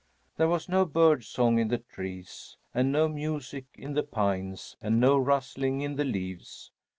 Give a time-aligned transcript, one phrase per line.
[0.37, 4.99] There was no bird song in the trees and no music in the pines and
[4.99, 6.71] no rustling in the leaves.